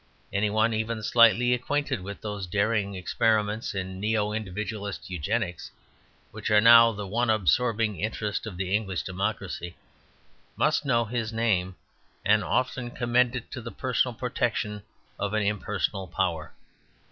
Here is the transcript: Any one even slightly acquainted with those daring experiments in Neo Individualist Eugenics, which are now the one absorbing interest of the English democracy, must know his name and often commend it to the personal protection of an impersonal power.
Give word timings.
Any 0.33 0.49
one 0.49 0.73
even 0.73 1.03
slightly 1.03 1.53
acquainted 1.53 2.01
with 2.01 2.21
those 2.21 2.47
daring 2.47 2.95
experiments 2.95 3.75
in 3.75 3.99
Neo 3.99 4.31
Individualist 4.31 5.11
Eugenics, 5.11 5.69
which 6.31 6.49
are 6.49 6.59
now 6.59 6.91
the 6.91 7.05
one 7.05 7.29
absorbing 7.29 7.99
interest 7.99 8.47
of 8.47 8.57
the 8.57 8.75
English 8.75 9.03
democracy, 9.03 9.75
must 10.55 10.85
know 10.85 11.05
his 11.05 11.31
name 11.31 11.75
and 12.25 12.43
often 12.43 12.89
commend 12.89 13.35
it 13.35 13.51
to 13.51 13.61
the 13.61 13.69
personal 13.71 14.15
protection 14.15 14.81
of 15.19 15.35
an 15.35 15.43
impersonal 15.43 16.07
power. 16.07 16.51